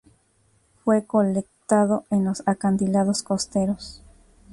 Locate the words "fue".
0.83-1.05